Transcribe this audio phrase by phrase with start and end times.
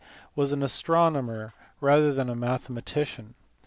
[0.35, 3.33] was an astronomer rather than a mathema tician.